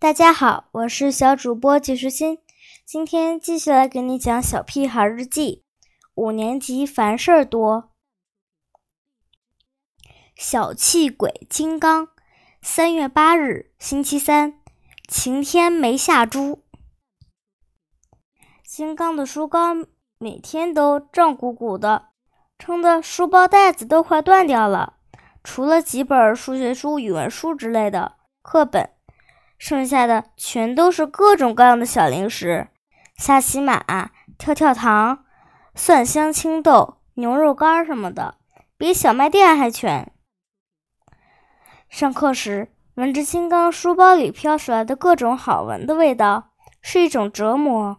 [0.00, 2.38] 大家好，我是小主播季时欣，
[2.86, 5.62] 今天继续来给你讲《小屁孩日记》。
[6.14, 7.90] 五年级烦事儿多，
[10.34, 12.08] 小气鬼金刚。
[12.62, 14.58] 三月八日，星期三，
[15.06, 16.64] 晴天没下猪。
[18.64, 19.74] 金刚的书包
[20.16, 22.06] 每天都胀鼓鼓的，
[22.58, 24.94] 撑的书包带子都快断掉了。
[25.44, 28.94] 除了几本数学书、语文书之类的课本。
[29.60, 32.68] 剩下的全都是各种各样的小零食，
[33.18, 35.26] 萨琪玛、跳跳糖、
[35.74, 38.36] 蒜香青豆、牛肉干什么的，
[38.78, 40.10] 比小卖店还全。
[41.90, 47.98] 上课时闻着金刚书包里飘出来的各种好闻的味道，是一种折磨；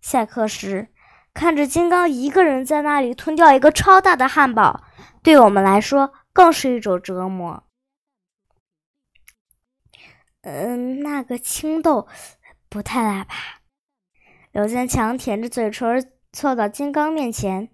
[0.00, 0.88] 下课时
[1.32, 4.82] 看着金刚一个人在那里吞掉一个超大的汉堡，
[5.22, 7.62] 对我们来说更是一种折磨。
[10.42, 12.06] 嗯，那个青豆
[12.68, 13.34] 不太辣吧？
[14.52, 17.70] 刘坚强舔着嘴唇凑到金刚面前，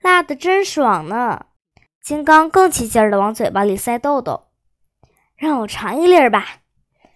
[0.00, 1.46] 辣的真爽呢。
[2.00, 4.48] 金刚更起劲儿的往嘴巴里塞豆豆，
[5.36, 6.60] 让我尝一粒儿吧。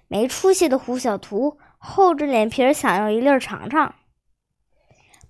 [0.09, 3.95] 没出息的胡小图厚着脸皮想要一粒儿尝尝，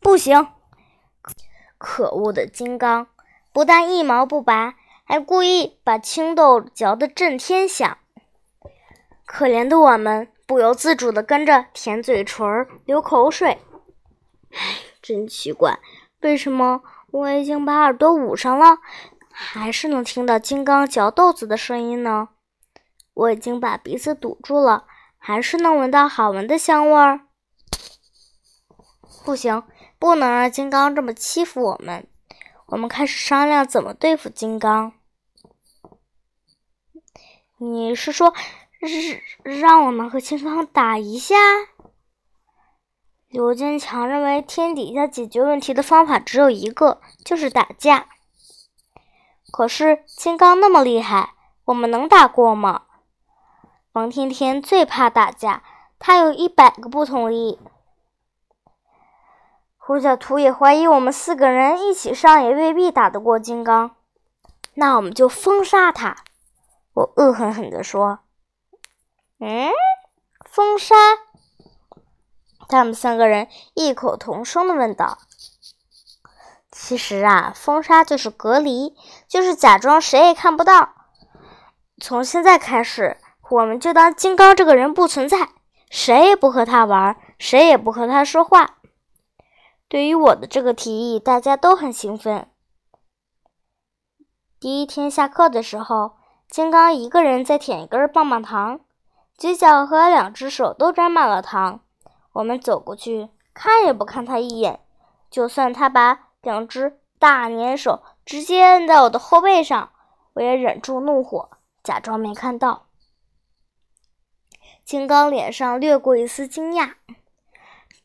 [0.01, 0.49] 不行！
[1.79, 3.09] 可恶的金刚
[3.53, 4.75] 不但一毛不拔，
[5.05, 7.99] 还故意把青豆嚼得震天响。
[9.35, 13.59] 可怜的我们不由自主地跟着舔嘴唇儿、流口水。
[14.53, 15.81] 唉，真奇怪，
[16.21, 18.79] 为什么我已经把耳朵捂上了，
[19.33, 22.29] 还是能听到金刚嚼豆子的声音呢？
[23.13, 24.87] 我已经把鼻子堵住了，
[25.19, 27.23] 还是能闻到好闻的香味儿。
[29.25, 29.65] 不行，
[29.99, 32.07] 不能让金刚这么欺负我们。
[32.67, 34.93] 我们开始商量怎么对付金刚。
[37.59, 38.33] 你是说？
[38.87, 41.35] 是让我们和金刚打一下。
[43.29, 48.07] 刘坚强认为天底下解决问题的方法只有一个，就是打架。
[49.51, 51.35] 可是金刚那么厉害，
[51.65, 52.83] 我们能打过吗？
[53.93, 55.63] 王天天最怕打架，
[55.99, 57.59] 他有一百个不同意。
[59.77, 63.95] 胡小图也怀疑我们四个人一起上也未必打得过金刚。
[64.75, 66.17] 那我们就封杀他！
[66.95, 68.21] 我恶狠狠地说。
[69.47, 69.71] 嗯，
[70.47, 70.95] 封杀？
[72.67, 75.19] 他们三个人异口同声的问道。
[76.73, 78.97] 其实啊，封杀就是隔离，
[79.29, 80.95] 就是假装谁也看不到。
[82.01, 83.19] 从现在开始，
[83.51, 85.51] 我们就当金刚这个人不存在，
[85.91, 88.79] 谁也不和他玩，谁也不和他说话。
[89.89, 92.49] 对于我的这个提议，大家都很兴奋。
[94.59, 96.17] 第一天下课的时候，
[96.49, 98.81] 金刚一个人在舔一根棒棒糖。
[99.37, 101.81] 嘴角和两只手都沾满了糖，
[102.33, 104.81] 我们走过去看也不看他一眼，
[105.31, 109.91] 就算他把两只大粘手直接摁在我的后背上，
[110.35, 111.51] 我也忍住怒火，
[111.83, 112.87] 假装没看到。
[114.85, 116.95] 金刚脸上掠过一丝惊讶，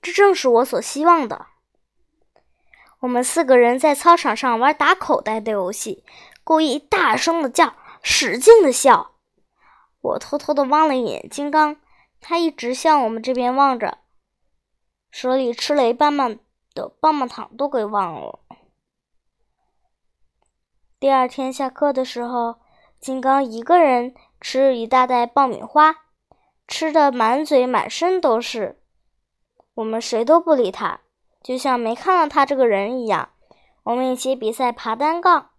[0.02, 1.46] 这正是我所希望的。
[3.02, 6.04] 我们四个人在操场上玩打口袋的游戏，
[6.44, 9.12] 故意大声的叫，使劲的笑。
[10.02, 11.78] 我偷偷的望了一眼金刚，
[12.22, 13.98] 他一直向我们这边望着，
[15.12, 16.40] 手里吃了一半半
[16.74, 18.40] 的棒棒糖都给忘了。
[21.00, 22.60] 第二天下课的时候，
[23.00, 25.96] 金刚一个人吃一大袋爆米花，
[26.68, 28.82] 吃的满嘴满身都是。
[29.76, 31.02] 我们谁都不理他，
[31.42, 33.30] 就像没看到他这个人一样。
[33.84, 35.52] 我们一起比赛爬单杠，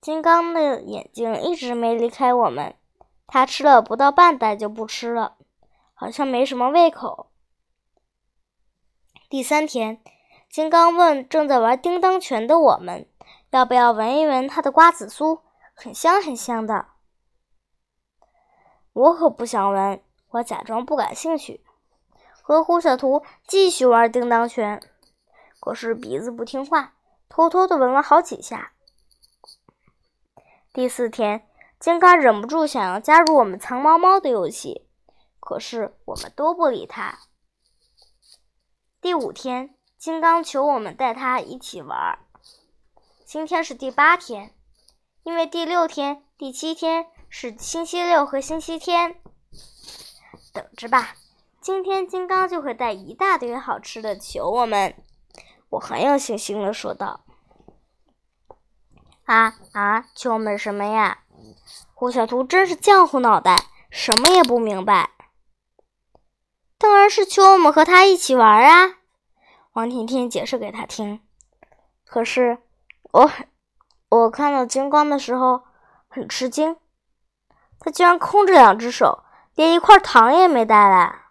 [0.00, 2.76] 金刚的眼睛一直没离开我们。
[3.26, 5.36] 他吃了不到半袋就不吃了，
[5.94, 7.30] 好像没什么胃口。
[9.28, 10.00] 第三天，
[10.48, 13.08] 金刚问正在玩叮当拳的我们，
[13.50, 15.40] 要不要闻一闻他的瓜子酥，
[15.74, 16.86] 很香很香的。
[18.92, 21.64] 我可不想闻，我假装不感兴趣，
[22.40, 24.80] 和胡小图继续玩叮当拳。
[25.58, 26.94] 可是鼻子不听话，
[27.28, 28.72] 偷偷的闻了好几下。
[30.72, 31.48] 第四天。
[31.86, 34.88] 金刚忍不住想要加入我们藏猫猫的游戏，
[35.38, 37.20] 可是我们都不理他。
[39.00, 42.18] 第五天，金刚求我们带他一起玩。
[43.24, 44.52] 今天是第八天，
[45.22, 49.20] 因为第六天、第七天是星期六和星期天。
[50.52, 51.14] 等着吧，
[51.60, 54.96] 今天金刚就会带一大堆好吃的求我们。
[55.68, 57.20] 我很有信心的说道。
[59.26, 61.22] 啊啊，求我们什么呀？
[61.98, 63.56] 胡小图真是浆糊脑袋，
[63.90, 65.12] 什么也不明白。
[66.76, 68.96] 当然是求我们和他一起玩啊！
[69.72, 71.22] 王甜甜解释给他听。
[72.04, 72.58] 可是，
[73.12, 73.30] 我
[74.10, 75.62] 我看到金光的时候
[76.06, 76.76] 很吃惊，
[77.78, 81.22] 他居然空着两只手，连一块糖也没带来。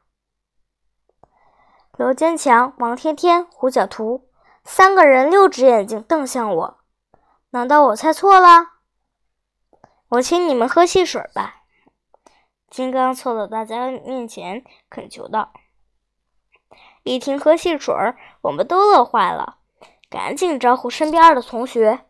[1.95, 4.27] 刘坚强、王天天、胡小图
[4.63, 6.77] 三个人六只眼睛瞪向我，
[7.51, 8.71] 难道我猜错了？
[10.09, 11.63] 我请你们喝汽水吧。
[12.69, 15.51] 金刚凑到大家面前恳求道
[17.03, 17.95] ：“一听喝汽水，
[18.41, 19.57] 我们都乐坏了，
[20.09, 22.05] 赶紧招呼身边的同学。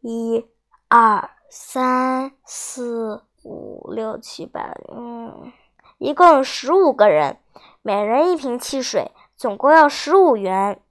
[0.00, 0.46] 一、
[0.88, 5.52] 二、三、四、五、六、七、八，嗯，
[5.98, 7.38] 一共有十五个人，
[7.82, 10.82] 每人一瓶汽水，总共要十五元。”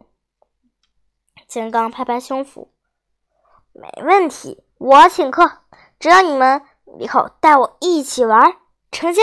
[1.48, 2.70] 金刚拍拍胸脯
[3.74, 5.61] ：“没问题，我请客。”
[6.02, 6.64] 只要你们
[7.00, 8.58] 以后带我一起玩，
[8.92, 9.22] 成交。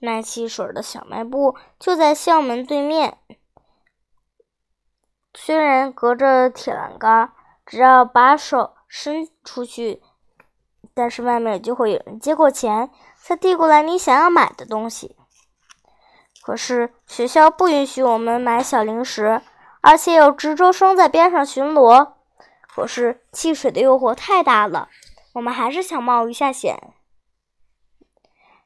[0.00, 3.18] 卖汽水的小卖部就在校门对面，
[5.34, 7.32] 虽然隔着铁栏杆，
[7.64, 10.02] 只要把手伸出去，
[10.92, 12.90] 但是外面就会有人接过钱，
[13.22, 15.16] 再递过来你想要买的东西。
[16.42, 19.40] 可是学校不允许我们买小零食，
[19.80, 22.15] 而且有值周生在边上巡逻。
[22.76, 24.90] 可是汽水的诱惑太大了，
[25.32, 26.78] 我们还是想冒一下险。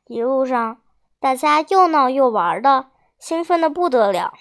[0.06, 0.82] 一路上，
[1.20, 2.90] 大家又闹又玩的，
[3.20, 4.34] 兴奋的不得了。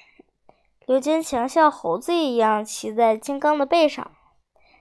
[0.88, 4.12] 刘坚强像猴子一样骑在金刚的背上，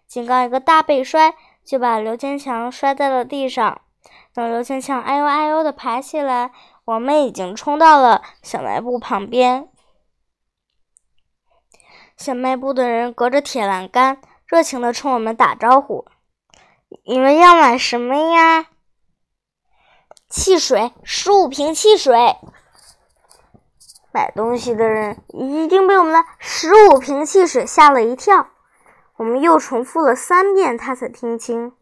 [0.07, 3.83] 金刚一个大背摔，就把刘坚强摔在了地上。
[4.33, 6.51] 等刘坚强哎呦哎呦的爬起来，
[6.87, 9.69] 我们已经冲到了小卖部旁边。
[12.17, 14.23] 小卖部的人隔着铁栏杆。
[14.49, 16.07] 热情的冲我们打招呼
[17.05, 18.67] ：“你们要买什么呀？”
[20.31, 22.37] 汽水，十五瓶汽水。
[24.11, 28.49] 买东西的人一定被我们的十五瓶汽水吓了一跳。
[29.17, 31.75] 我们又重复了三遍，他才听清。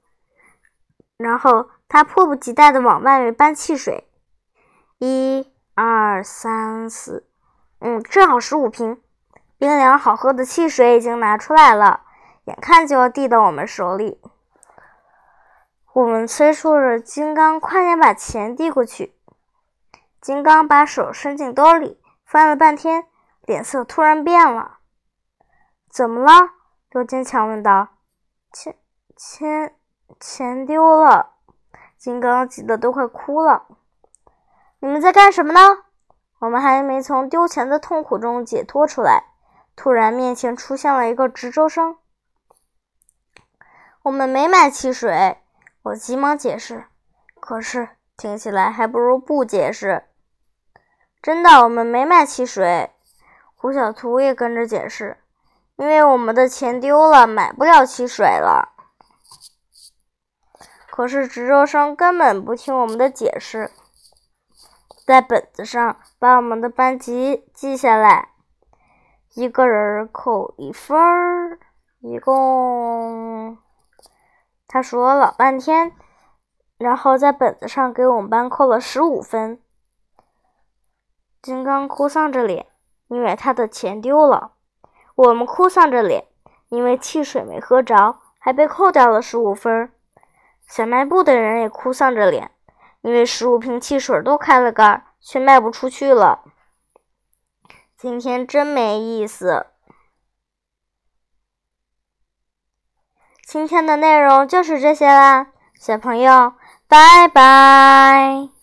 [1.16, 4.08] 然后他迫不及待的往外面搬汽水，
[4.98, 7.28] 一、二、三、四，
[7.78, 9.00] 嗯，正好十五瓶
[9.56, 12.02] 冰凉好喝的汽水已经拿出来了。
[12.46, 14.20] 眼看就要递到我们手里，
[15.92, 19.16] 我们催促着金刚快点把钱递过去。
[20.20, 23.06] 金刚把手伸进兜里，翻了半天，
[23.42, 24.78] 脸色突然变了。
[25.90, 26.50] 怎么了？
[26.90, 27.88] 刘坚强问道。
[28.52, 28.76] 钱
[29.16, 29.74] 钱
[30.20, 31.32] 钱丢了！
[31.98, 33.66] 金刚急得都快哭了。
[34.78, 35.84] 你们在干什么呢？
[36.38, 39.24] 我们还没从丢钱的痛苦中解脱出来，
[39.74, 41.96] 突然面前出现了一个值周生。
[44.06, 45.38] 我们没买汽水，
[45.82, 46.84] 我急忙解释。
[47.40, 50.04] 可是听起来还不如不解释。
[51.20, 52.92] 真的，我们没买汽水。
[53.56, 55.16] 胡小图也跟着解释，
[55.74, 58.76] 因为我们的钱丢了，买不了汽水了。
[60.88, 63.72] 可是值周生根本不听我们的解释，
[65.04, 68.28] 在本子上把我们的班级记下来，
[69.34, 71.58] 一个人扣一分儿，
[71.98, 73.58] 一共。
[74.68, 75.92] 他说了老半天，
[76.78, 79.60] 然后在本子上给我们班扣了十五分。
[81.40, 82.66] 金刚哭丧着脸，
[83.08, 84.52] 因为他的钱丢了；
[85.14, 86.26] 我们哭丧着脸，
[86.68, 89.92] 因为汽水没喝着，还被扣掉了十五分。
[90.66, 92.50] 小卖部的人也哭丧着脸，
[93.02, 96.42] 因为十五瓶汽水都开了盖，却卖不出去了。
[97.96, 99.66] 今天真没意思。
[103.46, 105.46] 今天的内容就是这些啦，
[105.78, 106.54] 小朋友，
[106.88, 108.55] 拜拜。